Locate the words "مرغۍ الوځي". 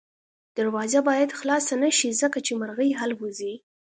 2.61-3.53